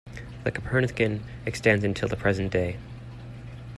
[0.45, 2.77] The Copernican extends until the present day.